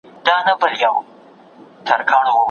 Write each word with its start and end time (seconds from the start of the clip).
غڼي 0.59 0.75
زهر 0.81 2.01
لري. 2.09 2.35